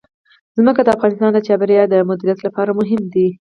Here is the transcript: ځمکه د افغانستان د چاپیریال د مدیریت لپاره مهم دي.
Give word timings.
ځمکه 0.57 0.81
د 0.83 0.89
افغانستان 0.95 1.31
د 1.33 1.39
چاپیریال 1.47 1.87
د 1.91 1.95
مدیریت 2.09 2.39
لپاره 2.47 2.71
مهم 2.79 3.01
دي. 3.13 3.27